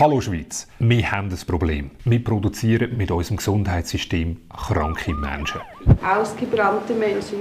[0.00, 1.90] Hallo Schweiz, wir haben ein Problem.
[2.06, 5.60] Wir produzieren mit unserem Gesundheitssystem kranke Menschen.
[6.02, 7.40] Ausgebrannte Menschen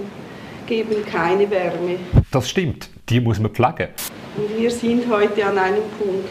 [0.67, 1.97] geben keine Wärme.
[2.29, 3.87] Das stimmt, die muss man pflegen.
[4.35, 6.27] Und wir sind heute an einem Punkt,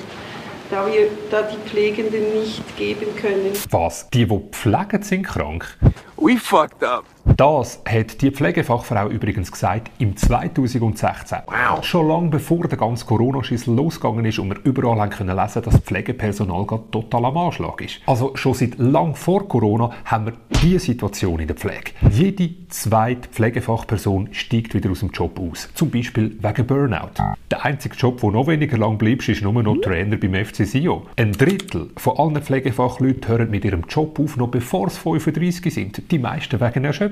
[0.71, 3.53] da wir da die Pflegenden nicht geben können.
[3.71, 4.11] Was?
[4.11, 5.79] Die, die pflegen, sind krank?
[6.19, 7.07] We fucked up.
[7.37, 11.39] Das hat die Pflegefachfrau übrigens gesagt im 2016.
[11.47, 11.85] Wow.
[11.85, 15.75] Schon lange bevor der ganze Corona-Schissel losgegangen ist und wir überall haben können lesen, dass
[15.75, 18.01] das Pflegepersonal gerade total am Anschlag ist.
[18.07, 21.93] Also schon seit lang vor Corona haben wir diese Situation in der Pflege.
[22.11, 25.69] Jede zweite Pflegefachperson steigt wieder aus dem Job aus.
[25.75, 27.13] Zum Beispiel wegen Burnout.
[27.51, 31.03] Der einzige Job, der noch weniger lang bleibt, ist nur noch Trainer beim FC Sion.
[31.17, 36.11] Ein Drittel von allen Pflegefachleuten hören mit ihrem Job auf, noch bevor sie 35 sind.
[36.11, 37.10] Die meisten wegen Erschöpfung.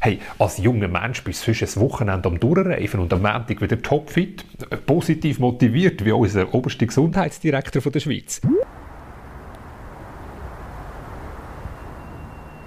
[0.00, 3.80] Hey, als junger Mensch bist du zwischen ein Wochenende am Durchreifen und am Montag wieder
[3.82, 4.44] topfit,
[4.86, 8.40] positiv motiviert wie unser oberster Gesundheitsdirektor von der Schweiz.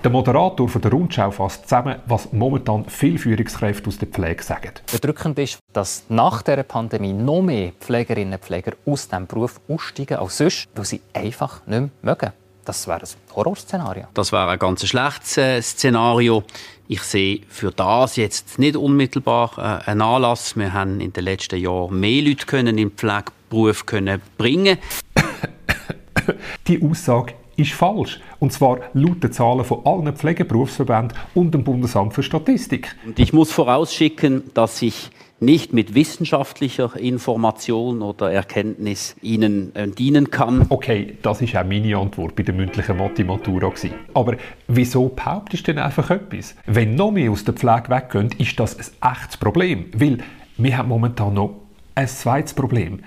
[0.04, 4.72] Der Moderator von der Rundschau fasst zusammen, was momentan viele Führungskräfte aus der Pflege sagen.
[4.92, 10.18] Bedrückend ist, dass nach der Pandemie noch mehr Pflegerinnen und Pfleger aus diesem Beruf aussteigen
[10.18, 12.32] als sonst, weil sie einfach nicht mehr mögen.
[12.66, 14.06] Das wäre ein Horrorszenario.
[14.14, 16.44] Das wäre ein ganz schlechtes äh, Szenario.
[16.88, 20.56] Ich sehe für das jetzt nicht unmittelbar äh, einen Anlass.
[20.56, 24.78] Wir haben in den letzten Jahren mehr Leute können im Pflegeberuf können bringen.
[26.68, 28.20] Die Aussage ist falsch.
[28.40, 32.96] Und zwar laut den Zahlen von allen Pflegeberufsverbänden und dem Bundesamt für Statistik.
[33.06, 35.10] Und ich muss vorausschicken, dass ich
[35.42, 40.68] nicht mit wissenschaftlicher Information oder Erkenntnis Ihnen äh, dienen kann.
[40.70, 43.72] Okay, das ist auch meine Antwort bei der mündlichen Mathe-Matura.
[44.14, 44.36] Aber
[44.68, 46.56] wieso behauptest du denn einfach etwas?
[46.68, 49.86] Wenn noch mehr aus der Pflege weggehen, ist das ein echtes Problem.
[49.94, 50.20] Weil
[50.58, 51.62] wir haben momentan noch
[51.96, 53.00] ein zweites Problem.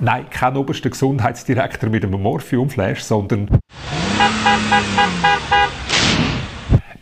[0.00, 3.48] Nein, kein oberster Gesundheitsdirektor mit einem Morphiumflash, sondern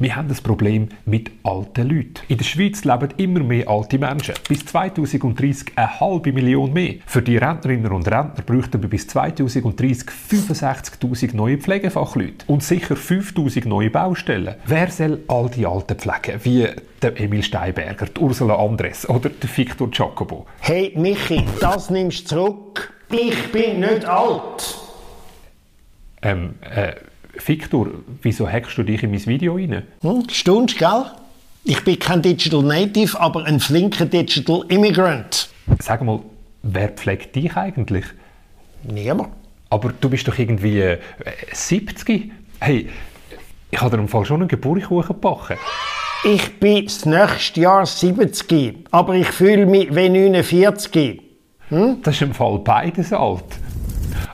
[0.00, 2.20] wir haben das Problem mit alten Leuten.
[2.28, 4.34] In der Schweiz leben immer mehr alte Menschen.
[4.48, 6.94] Bis 2030 eine halbe Million mehr.
[7.06, 13.66] Für die Rentnerinnen und Rentner bräuchten wir bis 2030 65.000 neue Pflegefachleute und sicher 5.000
[13.66, 14.54] neue Baustellen.
[14.66, 16.40] Wer soll all die Alten pflegen?
[16.44, 16.68] Wie
[17.02, 20.46] der Emil Steinberger, die Ursula Andres oder der Victor Jacobo?
[20.60, 22.92] Hey Michi, das nimmst du zurück.
[23.10, 24.78] Ich bin nicht alt.
[26.22, 26.92] Ähm, äh,
[27.46, 27.88] Victor,
[28.22, 29.82] wieso hackst du dich in mein Video rein?
[30.02, 31.04] Hm, Stunst, gell?
[31.64, 35.48] Ich bin kein Digital Native, aber ein flinker Digital Immigrant.
[35.80, 36.20] Sag mal,
[36.62, 38.04] wer pflegt dich eigentlich?
[38.84, 39.28] Niemand.
[39.70, 40.98] Aber du bist doch irgendwie äh,
[41.52, 42.30] 70.
[42.60, 42.88] Hey,
[43.70, 45.56] ich habe dir im Fall schon einen Geburtstagskuchen gebacken.
[46.24, 51.22] Ich bin das nächste Jahr 70, aber ich fühle mich wie 49.
[52.02, 53.44] Das ist im Fall beides alt.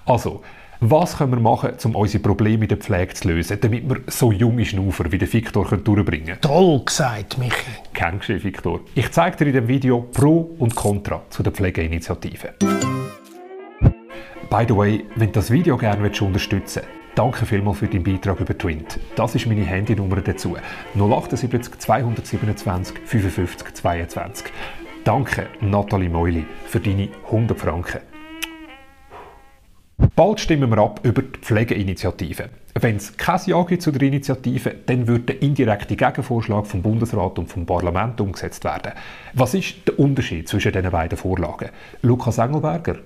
[0.07, 0.43] Also,
[0.91, 4.33] was können wir machen, um unsere Probleme in der Pflege zu lösen, damit wir so
[4.33, 6.41] junge Schnaufer wie der Victor können durchbringen können?
[6.41, 7.55] Toll gesagt, Michi.
[7.93, 8.81] Kein Geschehen, Victor.
[8.95, 12.55] Ich zeige dir in dem Video Pro und Contra zu der Pflegeinitiative.
[14.51, 16.83] By the way, wenn du das Video gerne willst, unterstützen
[17.15, 18.99] Danke vielmals für deinen Beitrag über Twint.
[19.15, 20.57] Das ist meine Handynummer dazu.
[20.97, 24.47] 078 227 55 22.
[25.05, 28.14] Danke, Nathalie Meuli, für deine 100 Franken.
[30.17, 32.49] Bald stimmen wir ab über die Pflegeinitiative.
[32.75, 37.39] Wenn es kein Ja gibt zu der Initiative, dann wird der indirekte Gegenvorschlag vom Bundesrat
[37.39, 38.93] und vom Parlament umgesetzt werden.
[39.33, 41.71] Was ist der Unterschied zwischen diesen beiden Vorlagen?
[42.03, 42.97] Lukas Engelberger?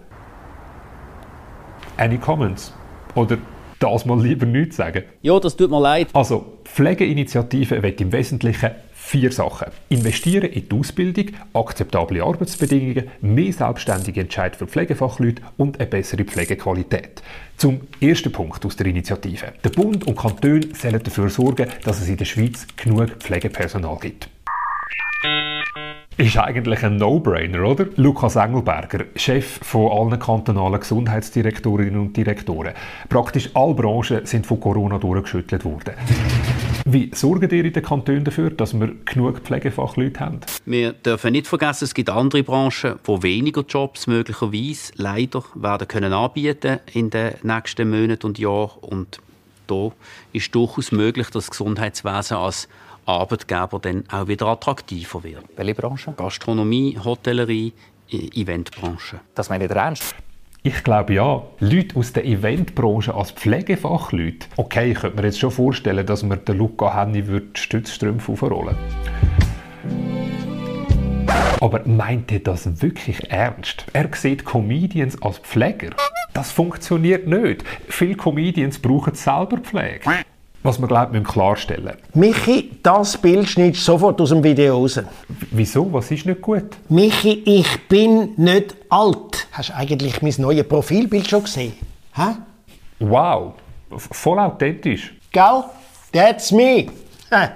[1.97, 2.73] Any comments?
[3.15, 3.39] Oder
[3.79, 5.05] das mal lieber nichts sagen?
[5.23, 6.09] Ja, das tut mir leid.
[6.13, 8.71] Also, Pflegeinitiative will im Wesentlichen
[9.09, 9.69] vier Sachen.
[9.89, 17.23] Investieren in die Ausbildung, akzeptable Arbeitsbedingungen, mehr selbstständige Entscheid für Pflegefachleute und eine bessere Pflegequalität.
[17.57, 19.55] Zum ersten Punkt aus der Initiative.
[19.65, 24.29] Der Bund und Kantone sollen dafür sorgen, dass es in der Schweiz genug Pflegepersonal gibt.
[26.19, 27.87] Ist eigentlich ein No-Brainer, oder?
[27.97, 32.75] Lukas Engelberger, Chef von allen kantonalen Gesundheitsdirektorinnen und Direktoren.
[33.09, 35.95] Praktisch alle Branchen sind von Corona durchgeschüttelt worden.
[36.91, 40.41] Wie sorgen ihr in den Kantonen dafür, dass wir genug Pflegefachleute haben?
[40.65, 46.15] Wir dürfen nicht vergessen, es gibt andere Branchen, wo weniger Jobs möglicherweise leider werden können
[46.15, 48.79] anbieten in den nächsten Monaten und Jahren.
[48.81, 49.21] Und
[49.67, 49.93] da
[50.33, 52.71] ist durchaus möglich, dass das Gesundheitswesen als
[53.05, 55.45] Arbeitgeber dann auch wieder attraktiver wird.
[55.57, 56.15] Welche Branche?
[56.17, 57.75] Gastronomie, Hotellerie,
[58.11, 59.21] Eventbranche.
[59.35, 60.15] Das meine ich ernst.
[60.63, 61.43] Ich glaube ja.
[61.61, 64.49] Leute aus der Eventbranche als Pflegefachleute.
[64.57, 67.25] Okay, ich könnte mir jetzt schon vorstellen, dass wir den Luca die
[67.55, 68.77] Stützstrümpfe aufrollen
[71.61, 73.87] Aber meint ihr das wirklich ernst?
[73.93, 75.91] Er sieht Comedians als Pfleger?
[76.35, 77.65] Das funktioniert nicht.
[77.89, 80.01] Viele Comedians brauchen selber Pflege.
[80.65, 81.97] Was wir glauben, müssen klarstellen.
[82.15, 85.01] Michi, das Bild schneidest sofort aus dem Video raus.
[85.53, 85.93] Wieso?
[85.93, 86.77] Was ist nicht gut?
[86.89, 89.47] Michi, ich bin nicht alt.
[89.53, 91.75] Hast du eigentlich mein neues Profilbild schon gesehen?
[92.15, 92.37] Hä?
[92.99, 93.55] Wow,
[93.97, 95.15] voll authentisch.
[95.31, 95.65] Gell?
[96.13, 96.87] That's me.
[97.31, 97.51] Hä?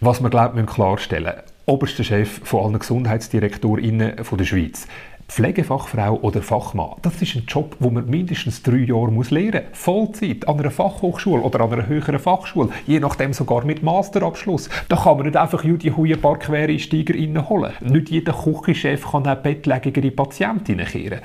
[0.00, 1.34] Was wir glauben, müssen klarstellen.
[1.66, 4.88] Oberster Chef von allen Gesundheitsdirektorinnen der Schweiz.
[5.30, 9.78] Pflegefachfrau oder Fachmann, das ist ein Job, wo man mindestens drei Jahre muss lernen muss.
[9.78, 14.68] Vollzeit, an einer Fachhochschule oder an einer höheren Fachschule, je nachdem sogar mit Masterabschluss.
[14.88, 17.72] Da kann man nicht einfach Judy Hui ein paar Quereinsteiger reinholen.
[17.80, 21.20] Nicht jeder Küchenchef kann auch bettlägerige Patientinnen kehren.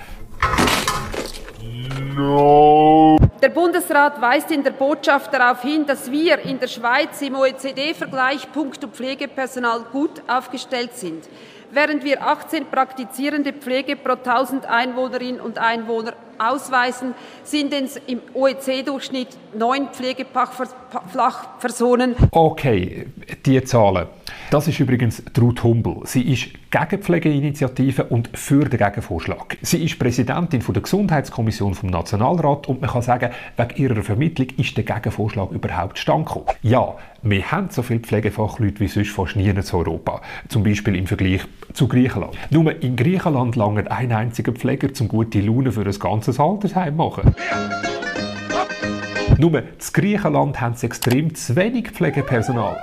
[3.41, 8.51] Der Bundesrat weist in der Botschaft darauf hin, dass wir in der Schweiz im OECD-Vergleich
[8.53, 11.27] punkto Pflegepersonal gut aufgestellt sind.
[11.71, 19.37] Während wir 18 praktizierende Pflege pro 1000 Einwohnerinnen und Einwohner ausweisen, sind es im OECD-Durchschnitt
[19.57, 22.15] neun Pflegefachpersonen.
[22.31, 23.07] Okay,
[23.45, 24.07] die Zahlen.
[24.51, 26.01] Das ist übrigens Ruth Humbel.
[26.03, 29.57] Sie ist gegen Pflegeinitiativen und für den Gegenvorschlag.
[29.61, 34.77] Sie ist Präsidentin der Gesundheitskommission vom Nationalrat und man kann sagen, wegen ihrer Vermittlung ist
[34.77, 36.45] der Gegenvorschlag überhaupt stand gekommen.
[36.61, 40.21] Ja, wir haben so viele Pflegefachleute wie sonst fast nie in Europa.
[40.47, 41.41] Zum Beispiel im Vergleich
[41.73, 42.37] zu Griechenland.
[42.51, 47.35] Nur in Griechenland langt ein einziger Pfleger zum gute Laune für ein ganzes Altersheim machen.
[49.37, 52.77] Nur in Griechenland haben sie extrem zu wenig Pflegepersonal.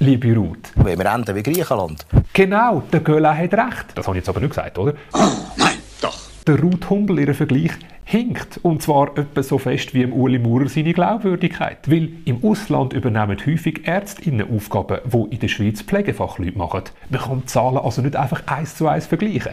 [0.00, 0.72] Liebe Ruth.
[0.74, 2.04] Wenn wir enden wie Griechenland.
[2.32, 3.86] Genau, der Göhle hat recht.
[3.94, 4.94] Das habe ich jetzt aber nicht gesagt, oder?
[5.12, 5.18] Oh,
[5.56, 6.18] nein, doch.
[6.46, 7.70] Der Ruth Humbel, ihren Vergleich,
[8.04, 8.58] hinkt.
[8.62, 11.90] Und zwar etwa so fest wie im Uli Maurer seine Glaubwürdigkeit.
[11.90, 16.82] Weil im Ausland übernehmen häufig Ärztinnen Aufgaben, die in der Schweiz Pflegefachleute machen.
[17.08, 19.52] Man kann die Zahlen also nicht einfach eins zu eins vergleichen.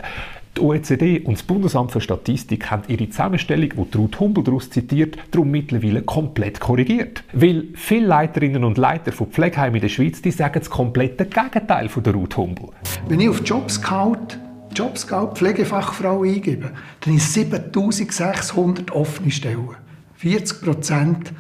[0.58, 5.18] Die OECD und das Bundesamt für Statistik haben ihre Zusammenstellung, die Ruth Humbel daraus zitiert,
[5.32, 7.24] darum mittlerweile komplett korrigiert.
[7.32, 11.88] Weil viele Leiterinnen und Leiter von Pflegeheimen in der Schweiz die sagen das komplette Gegenteil
[11.88, 12.70] von der Ruth Humbel.
[13.08, 14.38] Wenn ich auf Jobscout
[14.74, 16.72] Jobscout Pflegefachfrau eingebe,
[17.02, 19.76] dann ist 7600 offene Stellen.
[20.16, 21.34] 40 Prozent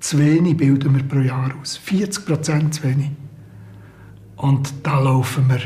[0.00, 1.76] zu wenig bilden wir pro Jahr aus.
[1.76, 3.10] 40 Prozent zu wenig.
[4.36, 5.60] Und da laufen wir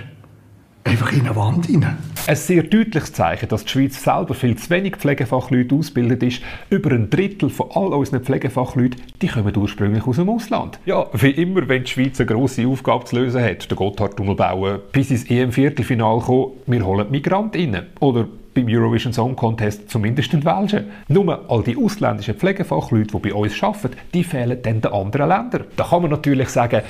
[0.84, 1.96] einfach in eine Wand hinein.
[2.26, 6.42] Ein sehr deutliches Zeichen, dass die Schweiz selber viel zu wenig Pflegefachleute ausgebildet ist.
[6.70, 10.78] Über ein Drittel von all unseren Pflegefachleuten, die kommen ursprünglich aus dem Ausland.
[10.86, 14.80] Ja, wie immer, wenn die Schweiz eine grosse Aufgabe zu lösen hat, den Gotthardtunnel bauen,
[14.92, 17.86] bis ins EM-Viertelfinale kommen, wir holen Migrantinnen.
[18.00, 20.86] Oder beim Eurovision Song Contest zumindest den Welschen.
[21.08, 25.64] Nur all die ausländischen Pflegefachleute, die bei uns arbeiten, die fehlen dann den anderen Ländern.
[25.76, 26.82] Da kann man natürlich sagen,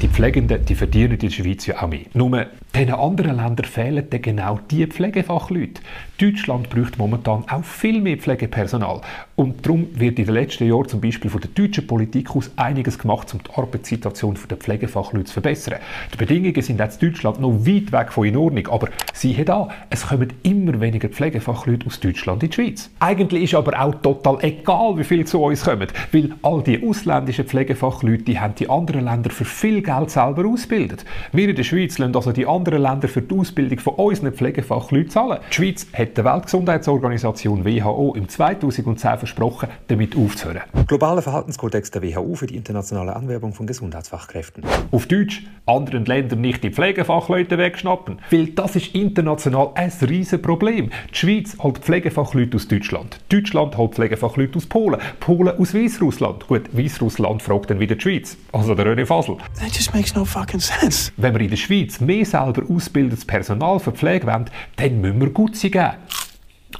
[0.00, 2.00] die Pflegenden die verdienen in der Schweiz ja auch mehr.
[2.14, 2.46] Nur
[2.86, 5.80] den anderen Ländern fehlen dann genau die Pflegefachleute.
[6.18, 9.00] Deutschland braucht momentan auch viel mehr Pflegepersonal.
[9.36, 12.98] Und darum wird in den letzten Jahren zum Beispiel von der deutschen Politik aus einiges
[12.98, 15.78] gemacht, um die Arbeitssituation der Pflegefachleute zu verbessern.
[16.12, 19.68] Die Bedingungen sind jetzt in Deutschland noch weit weg von in Ordnung, aber siehe da,
[19.90, 22.90] es kommen immer weniger Pflegefachleute aus Deutschland in die Schweiz.
[22.98, 27.46] Eigentlich ist aber auch total egal, wie viele zu uns kommen, weil all die ausländischen
[27.46, 31.04] Pflegefachleute, die haben die anderen Länder für viel Geld selber ausgebildet.
[31.32, 35.10] Wir in der Schweiz lassen also die anderen Länder für die Ausbildung von unseren Pflegefachleuten
[35.10, 35.38] zahlen.
[35.50, 40.62] Die Schweiz hat der Weltgesundheitsorganisation WHO im 2010 versprochen, damit aufzuhören.
[40.86, 44.64] Globaler Verhaltenskodex der WHO für die internationale Anwerbung von Gesundheitsfachkräften.
[44.90, 48.18] Auf Deutsch, anderen Ländern nicht die Pflegefachleute wegschnappen.
[48.30, 50.90] Weil das ist international ein riesen Problem.
[51.12, 53.18] Die Schweiz holt Pflegefachleute aus Deutschland.
[53.28, 55.00] Deutschland holt Pflegefachleute aus Polen.
[55.20, 56.46] Polen aus Weißrussland.
[56.46, 58.36] Gut, Weißrussland fragt dann wieder die Schweiz.
[58.52, 59.36] Also der René Fasel.
[59.58, 61.12] That just makes no fucking sense.
[61.16, 65.30] Wenn wir in der Schweiz mehr selber ausgebildetes Personal für Pflege wollen, dann müssen wir
[65.30, 65.94] Gutzi geben.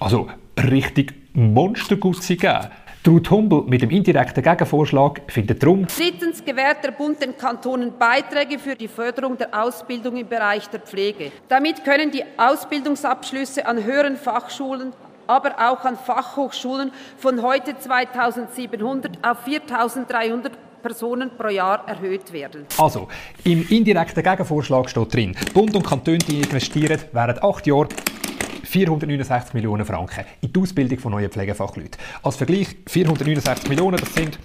[0.00, 2.68] Also richtig Monstergutzi geben.
[3.06, 8.58] Ruth Humbel mit dem indirekten Gegenvorschlag findet darum, Drittens gewährt der Bund den Kantonen Beiträge
[8.58, 11.32] für die Förderung der Ausbildung im Bereich der Pflege.
[11.48, 14.92] Damit können die Ausbildungsabschlüsse an höheren Fachschulen
[15.28, 20.52] aber auch an Fachhochschulen von heute 2700 auf 4300
[20.88, 22.64] Personen pro Jahr erhöht werden.
[22.78, 23.09] also
[23.45, 27.88] im indirekten Gegenvorschlag steht drin, Bund und Kantone die investieren während acht Jahren
[28.64, 32.00] 469 Millionen Franken in die Ausbildung von neuen Pflegefachleuten.
[32.23, 34.38] Als Vergleich, 469 Millionen, das sind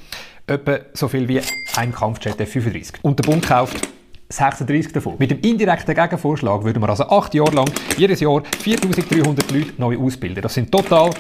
[0.46, 1.40] etwa so viel wie
[1.78, 2.96] ein Kampfjet F-35.
[3.04, 3.88] Und der Bund kauft
[4.28, 5.16] 36 davon.
[5.20, 9.98] Mit dem indirekten Gegenvorschlag würden wir also acht Jahre lang jedes Jahr 4300 Leute neu
[9.98, 10.42] ausbilden.
[10.42, 11.12] Das sind total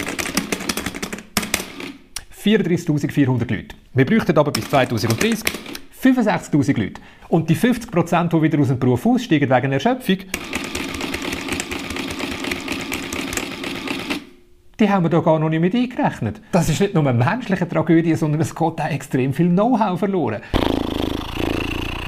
[2.44, 3.76] 34.400 Leute.
[3.94, 5.44] Wir bräuchten aber bis 2030
[6.04, 7.02] 65.000 Leute.
[7.30, 10.18] Und die 50%, die wieder aus dem Beruf aussteigen wegen Erschöpfung,
[14.80, 16.42] die haben wir da gar noch nicht mit eingerechnet.
[16.52, 20.42] Das ist nicht nur eine menschliche Tragödie, sondern es geht auch extrem viel Know-how verloren.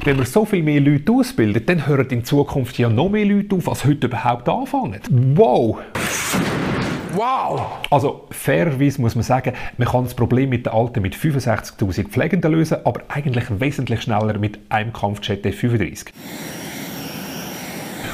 [0.04, 3.56] Wenn wir so viel mehr Leute ausbilden, dann hören in Zukunft ja noch mehr Leute
[3.56, 5.00] auf, als heute überhaupt anfangen.
[5.34, 5.78] Wow!
[7.16, 7.78] Wow!
[7.90, 12.52] Also fairerweise muss man sagen, man kann das Problem mit den Alten mit 65'000 Pflegenden
[12.52, 16.08] lösen, aber eigentlich wesentlich schneller mit einem Kampfjet F-35.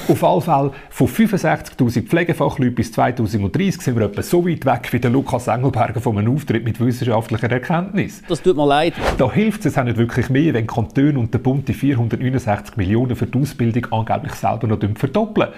[0.09, 5.01] Auf alle Fälle von 65'000 Pflegefachleuten bis 2030 sind wir etwa so weit weg wie
[5.01, 8.23] der Lukas Engelberger von einem Auftritt mit wissenschaftlicher Erkenntnis.
[8.29, 8.95] Das tut mir leid.
[9.19, 13.17] Da hilft es auch nicht wirklich mehr, wenn Kantone und der Bund die 469 Millionen
[13.17, 15.49] für die Ausbildung angeblich selber noch verdoppeln.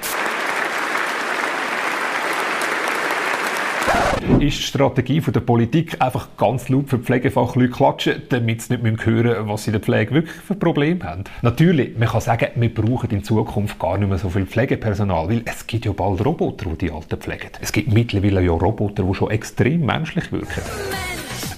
[4.33, 9.25] Ist die Strategie der Politik einfach ganz laut für Pflegefachleute klatschen, damit sie nicht hören
[9.25, 11.25] müssen, was sie in der Pflege wirklich für Probleme haben.
[11.43, 15.43] Natürlich, man kann sagen, wir brauchen in Zukunft gar nicht mehr so viel Pflegepersonal, weil
[15.45, 17.51] es gibt ja bald Roboter, die die Alten pflegen.
[17.61, 20.63] Es gibt mittlerweile ja Roboter, die schon extrem menschlich wirken.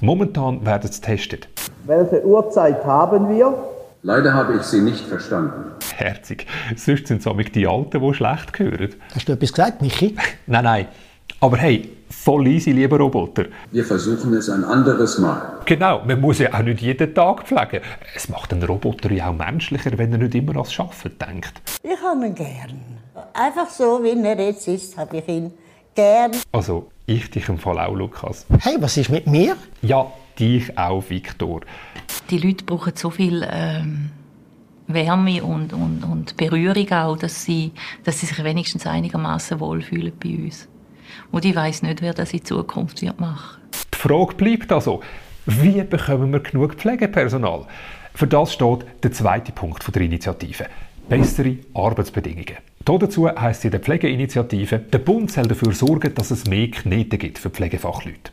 [0.01, 1.49] Momentan werden sie getestet.
[1.85, 3.55] Welche Uhrzeit haben wir?
[4.03, 5.73] Leider habe ich Sie nicht verstanden.
[5.97, 6.47] Herzig.
[6.77, 8.95] Sonst sind es die Alten, die schlecht hören.
[9.15, 10.15] Hast du etwas gesagt, Michi?
[10.47, 10.87] nein, nein.
[11.41, 13.47] Aber hey, voll easy, lieber Roboter.
[13.71, 15.61] Wir versuchen es ein anderes Mal.
[15.65, 17.83] Genau, man muss ja auch nicht jeden Tag pflegen.
[18.15, 21.53] Es macht einen Roboter ja auch menschlicher, wenn er nicht immer ans Schaffen denkt.
[21.83, 22.81] Ich habe ihn gern.
[23.35, 25.53] Einfach so, wie er jetzt ist, habe ich ihn
[25.95, 26.33] gern.
[26.53, 28.47] Also, ich dich im Fall auch, Lukas.
[28.61, 29.57] Hey, was ist mit mir?
[29.83, 31.61] Ja, dich auch, Viktor.
[32.31, 33.47] Die Leute brauchen so viel...
[33.51, 34.11] Ähm
[34.89, 37.73] Wärme und, und, und Berührung auch, dass sie,
[38.05, 40.69] dass sie sich wenigstens einigermaßen wohlfühlen bei uns.
[41.31, 43.61] Und ich weiß nicht, wer das in Zukunft wird machen
[43.93, 45.03] Die Frage bleibt also,
[45.47, 47.67] wie bekommen wir genug Pflegepersonal?
[48.15, 50.67] Für das steht der zweite Punkt der Initiative.
[51.09, 52.57] Bessere Arbeitsbedingungen.
[52.85, 57.19] Dazu heisst es in der Pflegeinitiative, der Bund soll dafür sorgen, dass es mehr Knete
[57.19, 58.31] gibt für Pflegefachleute.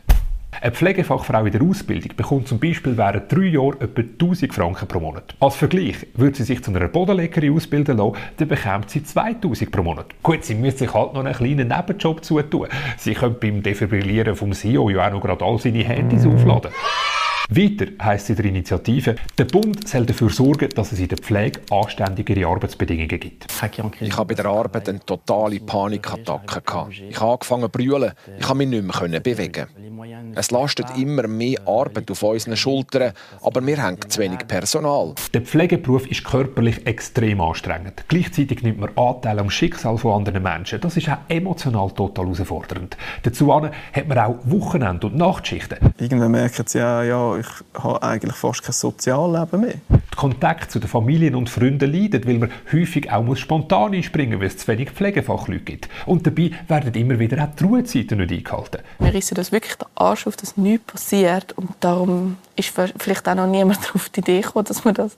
[0.60, 5.00] Eine Pflegefachfrau in der Ausbildung bekommt zum Beispiel während drei Jahren etwa 1000 Franken pro
[5.00, 5.34] Monat.
[5.40, 9.82] Als Vergleich, würde sie sich zu einer Bodenleckerin ausbilden lassen, dann bekommt sie 2000 pro
[9.82, 10.06] Monat.
[10.22, 12.68] Gut, sie müsste sich halt noch einen kleinen Nebenjob zutun.
[12.96, 16.70] Sie könnte beim Defibrillieren vom CEO ja auch noch gerade all seine Handys aufladen.
[17.50, 21.18] Weiter heisst es in der Initiative, der Bund soll dafür sorgen, dass es in der
[21.18, 23.46] Pflege anständigere Arbeitsbedingungen gibt.
[24.00, 26.86] Ich habe bei der Arbeit eine totale Panikattacke.
[26.90, 28.12] Ich habe angefangen zu brüllen.
[28.38, 29.66] Ich konnte mich nicht mehr bewegen.
[30.36, 33.12] Es lastet immer mehr Arbeit auf unseren Schultern,
[33.42, 35.14] aber wir haben zu wenig Personal.
[35.32, 38.04] Der Pflegeberuf ist körperlich extrem anstrengend.
[38.08, 40.80] Gleichzeitig nimmt man Anteil am Schicksal von anderen Menschen.
[40.80, 42.96] Das ist auch emotional total herausfordernd.
[43.22, 45.78] Dazu hat man auch Wochenende und Nachtschichten.
[45.98, 49.74] Irgendwann merken sie ja, ja, ich habe eigentlich fast kein Sozialleben mehr.
[49.88, 54.34] Der Kontakt zu den Familien und Freunden leidet, weil man häufig auch muss spontan einspringen
[54.34, 55.88] muss, weil es zu wenig Pflegefachleute gibt.
[56.06, 58.82] Und dabei werden immer wieder auch die Ruhezeiten nicht eingehalten.
[58.98, 61.52] Wir rissen das wirklich den Arsch auf, dass nichts passiert.
[61.52, 65.16] Und darum ist vielleicht auch noch niemand auf die Idee gekommen, dass man das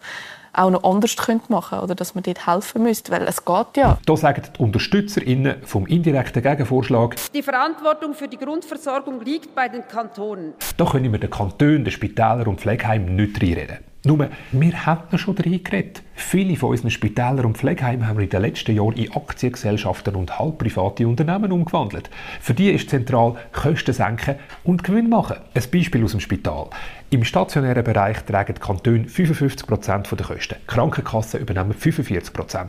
[0.56, 1.16] auch noch anders
[1.48, 3.98] machen könnte oder dass man dort helfen müsste, weil es geht ja.
[4.06, 9.86] Da sagen die UnterstützerInnen vom indirekten Gegenvorschlag, die Verantwortung für die Grundversorgung liegt bei den
[9.86, 10.54] Kantonen.
[10.76, 13.78] Da können wir den Kantonen, den Spitälern und Pflegeheimen nicht reinreden.
[14.06, 16.00] Nur, wir haben schon drin geredet.
[16.14, 20.38] Viele von unseren Spitälern und Pflegeheimen haben wir in den letzten Jahren in Aktiengesellschaften und
[20.38, 22.08] halbprivate Unternehmen umgewandelt.
[22.40, 25.38] Für die ist zentral Kosten senken und Gewinn machen.
[25.54, 26.68] Ein Beispiel aus dem Spital.
[27.10, 30.56] Im stationären Bereich tragen die Kantone 55% der Kosten.
[30.62, 32.66] Die Krankenkassen übernehmen 45%.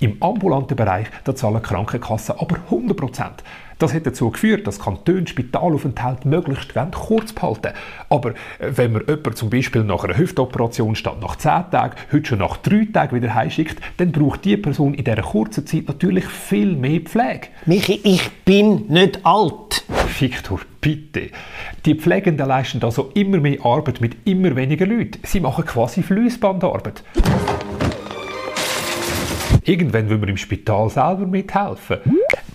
[0.00, 3.26] Im ambulanten Bereich da zahlen Krankenkassen aber 100%.
[3.78, 7.72] Das hat dazu geführt, dass Kantone Spitalaufenthalt möglichst kurz behalten
[8.08, 12.26] Aber äh, wenn man jemanden zum Beispiel nach einer Hüftoperation statt nach 10 Tagen heute
[12.26, 16.26] schon nach 3 Tagen wieder heimschickt, dann braucht die Person in dieser kurzen Zeit natürlich
[16.26, 17.48] viel mehr Pflege.
[17.66, 19.84] Michi, ich bin nicht alt.
[20.18, 21.30] Victor, bitte.
[21.86, 25.20] Die Pflegenden leisten also immer mehr Arbeit mit immer weniger Leuten.
[25.22, 27.04] Sie machen quasi Fließbandarbeit.
[29.64, 31.98] Irgendwann will man im Spital selber mithelfen.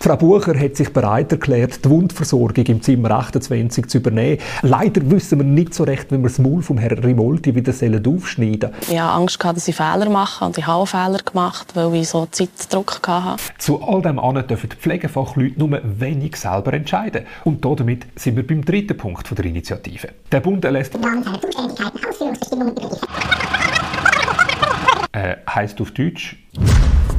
[0.04, 4.38] Frau Bucher hat sich bereit erklärt, die Wundversorgung im Zimmer 28 zu übernehmen.
[4.62, 8.72] Leider wissen wir nicht so recht, wie wir das Maul vom Herrn Rimoldi wieder aufschneiden
[8.72, 8.74] sollen.
[8.82, 12.28] Ich hatte Angst, dass ich Fehler mache und ich habe Fehler gemacht, weil ich so
[12.30, 13.42] Zeitdruck hatte.
[13.60, 17.26] Zu all dem anderen dürfen die Pflegefachleute nur wenig selber entscheiden.
[17.46, 20.10] Und damit sind wir beim dritten Punkt der Initiative.
[20.30, 20.96] Der Bund erlässt...
[25.14, 26.36] Äh, heisst auf Deutsch...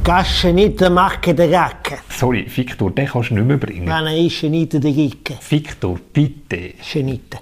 [0.05, 1.97] Gasche nicht der Macke der Gacke.
[2.09, 3.87] Sorry, Victor, den kannst du nicht mehr bringen.
[3.87, 5.33] Wenn er ist, nicht der Gicke.
[5.49, 6.75] Victor, bitte.
[6.79, 7.39] Schenite.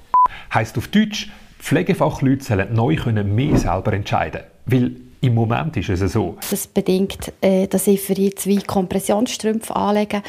[0.53, 1.29] Heißt auf Deutsch,
[1.59, 6.37] Pflegefachleute sollen neu können mehr selber entscheiden Weil im Moment ist es so.
[6.49, 10.21] Das bedingt, äh, dass ich für die zwei Kompressionsstrümpfe anlege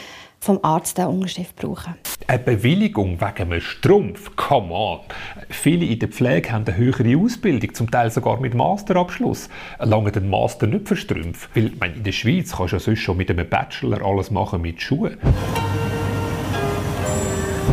[0.44, 1.94] vom Arzt eine Unterschrift brauchen.
[2.26, 4.36] Eine Bewilligung wegen einem Strumpf?
[4.36, 5.00] Come on!
[5.48, 9.48] Viele in der Pflege haben eine höhere Ausbildung, zum Teil sogar mit Masterabschluss.
[9.78, 11.48] Lange den Master nicht für Strümpfe.
[11.54, 14.60] Weil meine, in der Schweiz kannst du ja sonst schon mit einem Bachelor alles machen
[14.60, 15.16] mit Schuhen.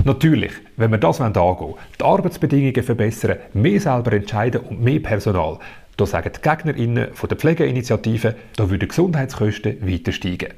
[0.06, 5.60] Natürlich, wenn wir das angehen wollen, die Arbeitsbedingungen verbessern, mehr selber entscheiden und mehr Personal,
[5.98, 10.54] da sagen die GegnerInnen von der Pflegeinitiative, da würden Gesundheitskosten weiter steigen.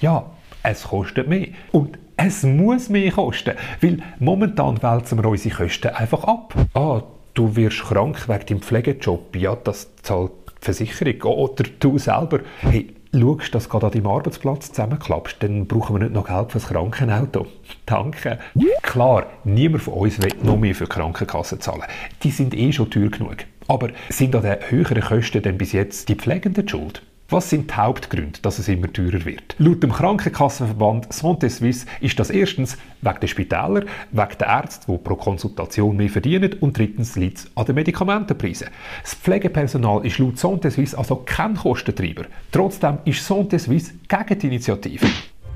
[0.00, 0.30] Ja,
[0.62, 1.48] es kostet mehr.
[1.72, 6.54] Und es muss mehr kosten, weil momentan wälzen wir unsere Kosten einfach ab.
[6.74, 7.02] Ah,
[7.34, 9.36] du wirst krank wegen deinem Pflegejob.
[9.36, 11.22] Ja, das zahlt die Versicherung.
[11.22, 12.40] Oder du selber.
[12.60, 16.58] Hey, schaust, dass du an deinem Arbeitsplatz zusammenklappst, dann brauchen wir nicht noch Geld für
[16.58, 17.46] das Krankenauto.
[17.86, 18.38] Danke.
[18.82, 21.84] Klar, niemand von uns will noch mehr für die Krankenkasse zahlen.
[22.22, 23.38] Die sind eh schon teuer genug.
[23.68, 27.02] Aber sind an den höheren Kosten denn bis jetzt die Pflegenden schuld?
[27.32, 29.54] Was sind die Hauptgründe, dass es immer teurer wird?
[29.56, 34.98] Laut dem Krankenkassenverband Santé Suisse ist das erstens wegen der Spitäler, wegen der Ärzte, die
[34.98, 38.68] pro Konsultation mehr verdienen und drittens liegt es an den Medikamentenpreisen.
[39.00, 42.26] Das Pflegepersonal ist laut Santé Suisse also kein Kostentreiber.
[42.50, 45.06] Trotzdem ist Santé Suisse gegen die Initiative.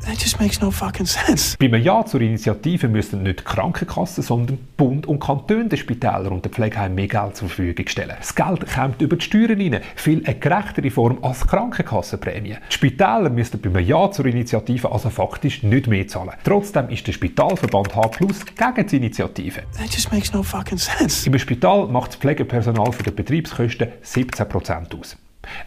[0.05, 1.57] That just makes no fucking sense.
[1.59, 6.45] Bei einem Ja zur Initiative müssen nicht Krankenkassen, sondern Bund und Kantone den Spitälern und
[6.45, 8.15] den Pflegeheimen mehr Geld zur Verfügung stellen.
[8.19, 12.57] Das Geld kommt über die Steuern rein, viel eine gerechtere Form als Krankenkassenprämie.
[12.71, 16.35] Die Spitäler müssten bei einem Ja zur Initiative also faktisch nicht mehr zahlen.
[16.45, 19.63] Trotzdem ist der Spitalverband H gegen die Initiative.
[19.77, 21.29] That just makes no fucking sense.
[21.29, 25.17] Im Spital macht das Pflegepersonal für die Betriebskosten 17% aus.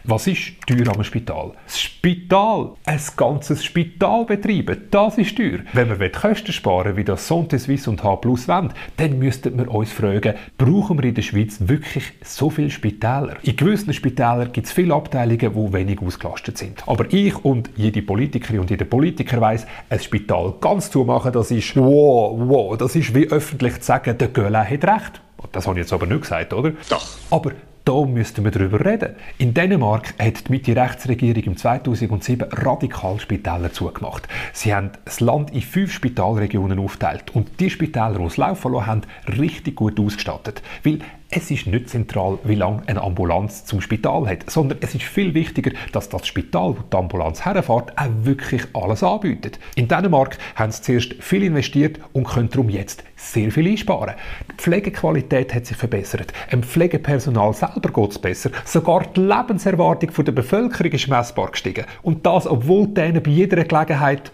[0.04, 1.52] Was ist teuer am Spital?
[1.66, 2.72] Das Spital!
[2.84, 5.60] Ein ganzes Spital betreiben, das ist teuer.
[5.72, 9.70] Wenn wir Kosten sparen wie das Santé Suisse und H Plus wollen, dann müssten wir
[9.70, 13.36] uns fragen, brauchen wir in der Schweiz wirklich so viele Spitäler?
[13.42, 16.82] In gewissen Spitälern gibt es viele Abteilungen, die wenig ausgelastet sind.
[16.86, 21.76] Aber ich und jede Politikerin und jeder Politiker weiß, ein Spital ganz zumachen, das ist
[21.76, 25.20] wow, wow, das ist wie öffentlich zu sagen, der Göhle hat recht.
[25.52, 26.72] Das habe ich jetzt aber nicht gesagt, oder?
[26.88, 27.06] Doch.
[27.30, 27.52] Aber
[27.84, 29.14] da müssten wir darüber reden.
[29.38, 34.28] In Dänemark hat die Mitte-Rechtsregierung im 2007 radikal Spitäler zugemacht.
[34.52, 38.86] Sie haben das Land in fünf Spitalregionen aufgeteilt und die Spitäler, die es laufen lassen
[38.86, 39.02] haben,
[39.38, 40.62] richtig gut ausgestattet.
[40.84, 41.00] Weil
[41.32, 45.32] es ist nicht zentral, wie lange eine Ambulanz zum Spital hat, sondern es ist viel
[45.32, 49.60] wichtiger, dass das Spital, wo die Ambulanz herfährt, auch wirklich alles anbietet.
[49.76, 54.14] In Dänemark haben sie zuerst viel investiert und können darum jetzt sehr viel einsparen.
[54.50, 60.32] Die Pflegequalität hat sich verbessert, dem Pflegepersonal selber geht es besser, sogar die Lebenserwartung der
[60.32, 61.84] Bevölkerung ist messbar gestiegen.
[62.02, 64.32] Und das, obwohl denen bei jeder Gelegenheit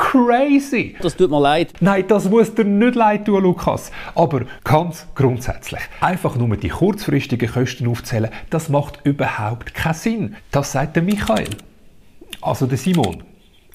[0.00, 0.96] crazy.
[1.00, 1.74] Das tut mir leid.
[1.80, 3.92] Nein, das muss dir nicht leid tun, Lukas.
[4.14, 5.82] Aber ganz grundsätzlich.
[6.00, 10.36] Einfach nur die kurzfristigen Kosten aufzählen, das macht überhaupt keinen Sinn.
[10.50, 11.50] Das sagt der Michael.
[12.40, 13.22] Also der Simon.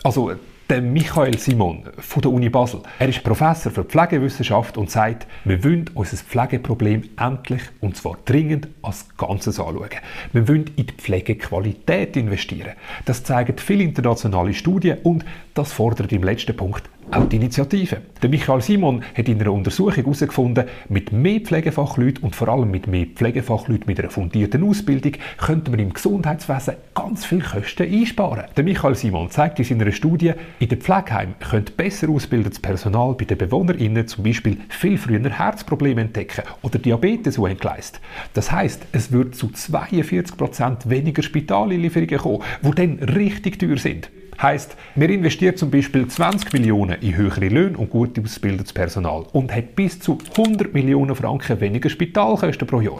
[0.04, 0.32] Also
[0.70, 2.82] der Michael Simon von der Uni Basel.
[2.98, 8.68] Er ist Professor für Pflegewissenschaft und sagt, wir wollen unser Pflegeproblem endlich und zwar dringend
[8.82, 9.90] als Ganzes anschauen.
[10.34, 12.74] Wir wollen in die Pflegequalität investieren.
[13.06, 15.24] Das zeigen viele internationale Studien und
[15.54, 17.98] das fordert im letzten Punkt auch die Initiative.
[18.22, 22.88] Der Michael Simon hat in einer Untersuchung herausgefunden, mit mehr Pflegefachleuten und vor allem mit
[22.88, 28.46] mehr Pflegefachleuten mit einer fundierten Ausbildung könnte man im Gesundheitswesen ganz viel Kosten einsparen.
[28.56, 33.26] Der Michael Simon zeigt in seiner Studie, in den Pflegeheimen könnte besser ausgebildetes Personal bei
[33.26, 38.02] den BewohnerInnen zum Beispiel viel früher Herzprobleme entdecken oder Diabetes entgleist.
[38.34, 44.10] Das heißt, es wird zu 42% weniger Spitaleinlieferungen kommen, die dann richtig teuer sind.
[44.42, 49.56] Heißt, wir investieren zum Beispiel 20 Millionen in höhere Löhne und gut ausgebildetes Personal und
[49.56, 53.00] hat bis zu 100 Millionen Franken weniger Spitalkosten pro Jahr.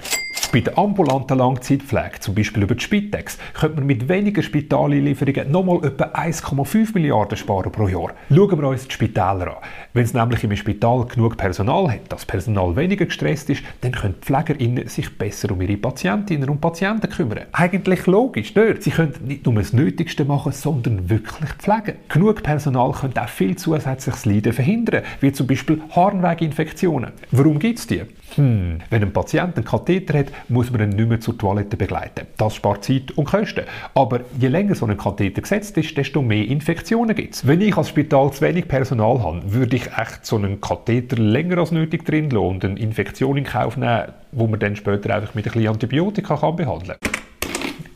[0.52, 5.84] Bei der ambulanten Langzeitpflege, zum Beispiel über die Spitex, könnte man mit weniger Spitaleinlieferungen nochmal
[5.84, 8.14] etwa 1,5 Milliarden sparen pro Jahr.
[8.30, 9.64] Schauen wir uns die Spitäler an.
[9.92, 14.16] Wenn es nämlich im Spital genug Personal hat, das Personal weniger gestresst ist, dann können
[14.22, 17.46] die PflegerInnen sich besser um ihre Patientinnen und Patienten kümmern.
[17.52, 18.84] Eigentlich logisch, nicht?
[18.84, 21.96] Sie können nicht nur das Nötigste machen, sondern wirklich pflegen.
[22.10, 27.12] Genug Personal könnte auch viel zusätzliches Leiden verhindern, wie zum Beispiel Harnweginfektionen.
[27.32, 28.02] Warum gibt es die?
[28.36, 32.28] Hm, wenn ein Patient einen Katheter hat, muss man ihn nicht mehr zur Toilette begleiten.
[32.38, 33.66] Das spart Zeit und Kosten.
[33.94, 37.48] Aber je länger so ein Katheter gesetzt ist, desto mehr Infektionen gibt es.
[37.48, 41.60] Wenn ich als Spital zu wenig Personal habe, würde ich echt so einen Katheter länger
[41.60, 45.36] als nötig drin lassen und eine Infektion in Kauf nehmen, wo man dann später einfach
[45.36, 47.12] mit ein bisschen Antibiotika kann behandeln kann.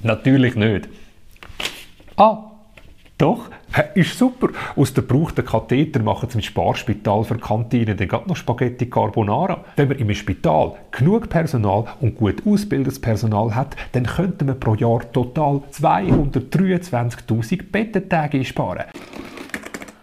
[0.01, 0.87] Natürlich nicht.
[2.15, 2.48] Ah,
[3.19, 4.49] doch, Hä, Ist super.
[4.75, 9.63] Aus den gebrauchten Katheter machen im Sparspital für Kantinen dann gerade noch Spaghetti Carbonara.
[9.75, 14.73] Wenn man im Spital genug Personal und gut ausgebildetes Personal hat, dann könnte man pro
[14.73, 18.85] Jahr total 223'000 Bettentage einsparen.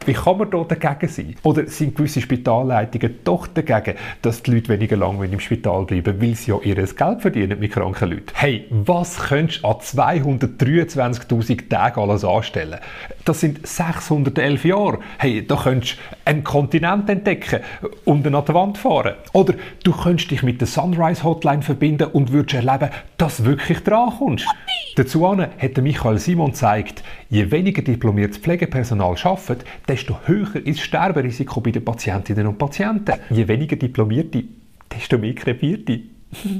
[0.06, 1.34] Wie kann man da dagegen sein?
[1.42, 6.34] Oder sind gewisse Spitalleitungen doch dagegen, dass die Leute weniger lange im Spital bleiben, weil
[6.36, 8.26] sie ja ihr Geld verdienen mit kranken Leuten?
[8.34, 12.78] Hey, was könntest du an 223'000 Tagen alles anstellen?
[13.24, 15.00] Das sind 611 Jahre.
[15.18, 17.60] Hey, da könntest du einen Kontinent entdecken
[18.04, 19.14] und an die Wand fahren.
[19.32, 23.78] Oder du könntest dich mit der Sunrise Hotline verbinden und würdest erleben, dass du wirklich
[23.80, 24.46] dran kommst.
[24.96, 31.60] Dazu hat Michael Simon gezeigt, je weniger diplomiertes Pflegepersonal arbeitet, desto höher ist das Sterberisiko
[31.60, 33.14] bei den Patientinnen und Patienten.
[33.30, 34.44] Je weniger Diplomierte,
[34.92, 36.00] desto mehr Krepierte.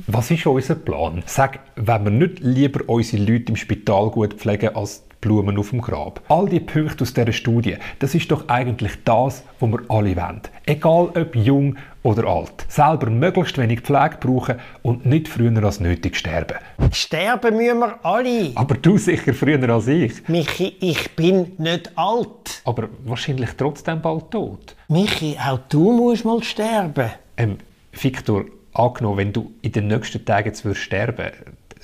[0.07, 1.23] Was ist unser Plan?
[1.27, 5.81] Sag, wenn wir nicht lieber unsere Leute im Spital gut pflegen als Blumen auf dem
[5.81, 6.21] Grab.
[6.29, 10.41] All die Punkte aus dieser Studie, das ist doch eigentlich das, was wir alle wollen.
[10.67, 12.65] Egal ob jung oder alt.
[12.69, 16.59] Selber möglichst wenig Pflege brauchen und nicht früher als nötig sterben.
[16.93, 18.53] Sterben müssen wir alle.
[18.55, 20.29] Aber du sicher früher als ich.
[20.29, 22.63] Michi, ich bin nicht alt.
[22.65, 24.77] Aber wahrscheinlich trotzdem bald tot.
[24.87, 27.11] Michi, auch du musst mal sterben.
[27.37, 27.59] Ähm,
[27.91, 31.33] Victor, angenommen, wenn du in den nächsten Tagen jetzt würdest sterben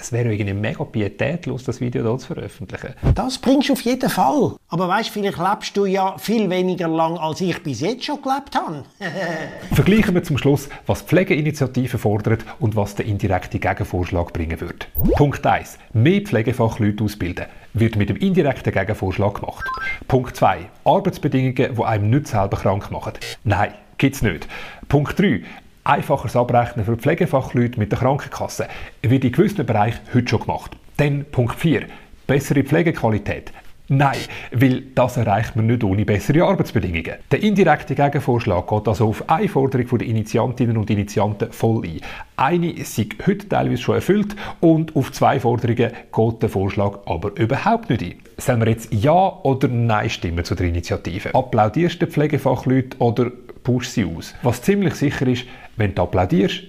[0.02, 2.94] es wäre irgendwie mega pietätlos, das Video hier zu veröffentlichen.
[3.14, 4.56] Das bringst du auf jeden Fall.
[4.68, 8.56] Aber weißt, vielleicht lebst du ja viel weniger lang, als ich bis jetzt schon gelebt
[8.56, 8.82] habe.
[9.72, 14.88] Vergleichen wir zum Schluss, was die Pflegeinitiative fordert und was der indirekte Gegenvorschlag bringen wird.
[15.16, 15.78] Punkt 1.
[15.92, 19.64] Mehr Pflegefachleute ausbilden wird mit dem indirekten Gegenvorschlag gemacht.
[20.08, 20.68] Punkt 2.
[20.84, 23.12] Arbeitsbedingungen, die einem nicht selber krank machen.
[23.44, 24.48] Nein, gibt's nicht.
[24.88, 25.42] Punkt 3
[25.84, 28.68] einfacheres Abrechnen für Pflegefachleute mit der Krankenkasse
[29.02, 30.76] wird in gewissen Bereichen heute schon gemacht.
[30.96, 31.86] Dann Punkt 4.
[32.26, 33.52] Bessere Pflegequalität.
[33.88, 34.16] Nein,
[34.52, 37.16] weil das erreicht man nicht ohne bessere Arbeitsbedingungen.
[37.30, 42.00] Der indirekte Gegenvorschlag geht also auf eine Forderung der Initiantinnen und Initianten voll ein.
[42.36, 47.90] Eine ist heute teilweise schon erfüllt und auf zwei Forderungen geht der Vorschlag aber überhaupt
[47.90, 48.14] nicht ein.
[48.38, 51.34] Sollen wir jetzt Ja oder Nein stimmen zu der Initiative?
[51.34, 53.30] Applaudierst du Pflegefachleute oder
[53.62, 54.34] pushst sie aus?
[54.42, 55.44] Was ziemlich sicher ist,
[55.76, 56.62] wenn du applaudierst,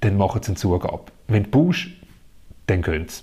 [0.00, 1.04] dann machen sie eine Zugabe.
[1.28, 1.88] Wenn du pushst,
[2.66, 3.22] dann gehen sie.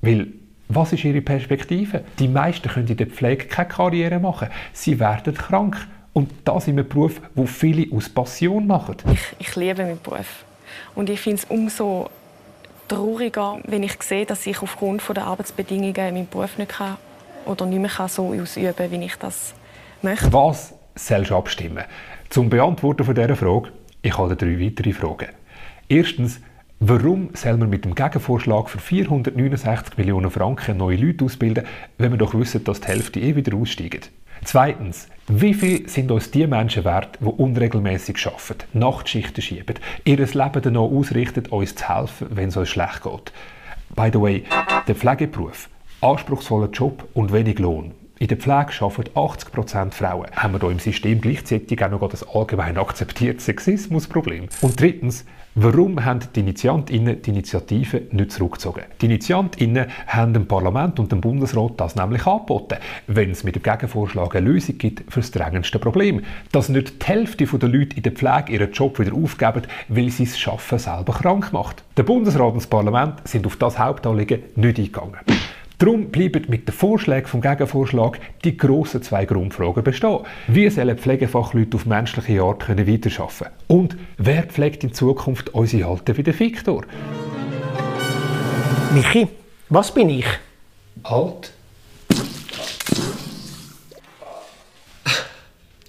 [0.00, 0.28] Weil
[0.68, 2.02] was ist ihre Perspektive?
[2.18, 4.48] Die meisten können in der Pflege keine Karriere machen.
[4.72, 5.76] Sie werden krank.
[6.14, 8.96] Und das in einem Beruf, wo viele aus Passion machen.
[9.10, 10.44] Ich, ich liebe meinen Beruf.
[10.94, 12.10] Und ich finde es umso
[12.86, 16.98] trauriger, wenn ich sehe, dass ich aufgrund der Arbeitsbedingungen meinen Beruf nicht kann
[17.46, 19.54] oder nicht mehr so ausüben kann, wie ich das
[20.02, 20.30] möchte.
[20.32, 21.84] Was sollst du abstimmen?
[22.28, 23.70] Zum Beantworten von dieser Frage,
[24.02, 25.28] ich habe drei weitere Fragen.
[25.88, 26.40] Erstens,
[26.84, 31.64] Warum soll man mit dem Gegenvorschlag für 469 Millionen Franken neue Leute ausbilden,
[31.96, 34.00] wenn wir doch wissen, dass die Hälfte eh wieder aussteigen?
[34.42, 40.60] Zweitens, wie viel sind uns die Menschen wert, die unregelmäßig arbeiten, Nachtschichten schieben, ihr Leben
[40.60, 43.32] danach ausrichten, uns zu helfen, wenn es uns schlecht geht?
[43.94, 44.42] By the way,
[44.88, 45.68] der Pflegeberuf,
[46.00, 47.92] anspruchsvoller Job und wenig Lohn.
[48.22, 50.28] In der Pflege arbeiten 80% Frauen.
[50.36, 54.46] Haben wir hier im System gleichzeitig auch noch das allgemein akzeptierte Sexismusproblem?
[54.60, 58.84] Und drittens, Warum haben die Initiantinnen die Initiative nicht zurückgezogen?
[59.02, 63.62] Die Initiantinnen haben dem Parlament und dem Bundesrat das nämlich angeboten, wenn es mit dem
[63.62, 66.22] Gegenvorschlag eine Lösung gibt für das drängendste Problem.
[66.52, 70.22] Dass nicht die Hälfte der Leute in der Pflege ihren Job wieder aufgeben, weil sie
[70.22, 71.84] es schaffen selber krank macht.
[71.98, 75.18] Der Bundesrat und das Parlament sind auf das Hauptanliegen nicht eingegangen.
[75.82, 80.20] Darum bleiben mit den Vorschlägen vom Gegenvorschlag die grossen zwei Grundfragen bestehen.
[80.46, 86.16] Wie sollen Pflegefachleute auf menschliche Art können weiterarbeiten Und wer pflegt in Zukunft unsere Alten
[86.16, 86.84] wie der Viktor?
[88.94, 89.26] Michi,
[89.70, 90.26] was bin ich?
[91.02, 91.52] Alt.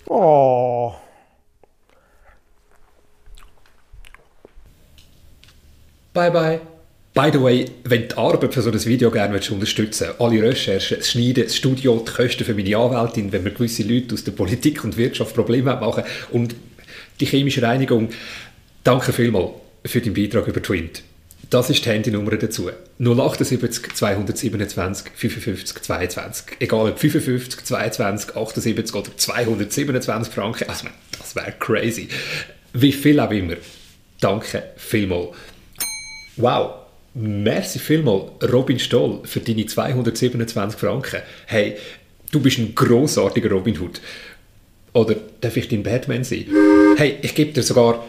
[0.08, 0.96] Oh.
[6.16, 6.73] Bye bye.
[7.14, 10.98] By the way, wenn die Arbeit für so ein Video gerne unterstützen willst, alle Recherchen,
[10.98, 14.32] das Schneiden, das Studio, die Kosten für meine Anwältin, wenn wir gewisse Leute aus der
[14.32, 16.56] Politik und Wirtschaft Probleme machen und
[17.20, 18.10] die chemische Reinigung,
[18.84, 19.52] danke vielmals
[19.86, 21.04] für deinen Beitrag über Twint.
[21.52, 22.72] Das ist die Handynummer dazu.
[22.98, 26.46] 078 227 55 22.
[26.62, 30.68] Egal ob 55, 22, 78 oder 227 Franken.
[30.68, 30.88] Also,
[31.20, 32.08] das wäre crazy.
[32.74, 33.58] Wie viel auch immer.
[34.20, 35.36] Danke vielmals.
[36.38, 36.83] Wow.
[37.16, 41.22] Merci vielmal, Robin Stoll, für deine 227 Franken.
[41.46, 41.76] Hey,
[42.32, 44.02] du bist ein großartiger Robin Hood.
[44.94, 46.48] Oder darf ich dein Batman sein?
[46.98, 48.04] Hey, ich gebe dir sogar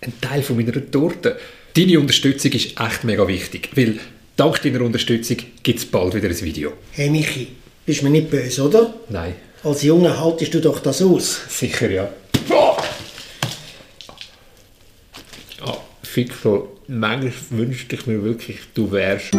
[0.00, 1.38] einen Teil von meiner Torte.
[1.74, 3.98] Deine Unterstützung ist echt mega wichtig, weil
[4.36, 6.72] dank deiner Unterstützung gibt es bald wieder ein Video.
[6.92, 7.48] Hey Michi,
[7.84, 8.94] Bist mir nicht böse, oder?
[9.08, 9.34] Nein.
[9.64, 11.40] Als Junge haltest du doch das aus.
[11.48, 12.08] Sicher ja.
[15.60, 15.76] Ah,
[16.14, 19.32] Victor, manchmal wünschte ich mir wirklich, du wärst...